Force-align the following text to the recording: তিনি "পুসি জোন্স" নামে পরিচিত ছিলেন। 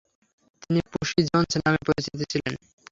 তিনি 0.61 0.79
"পুসি 0.91 1.19
জোন্স" 1.27 1.51
নামে 1.57 1.79
পরিচিত 1.87 2.19
ছিলেন। 2.31 2.53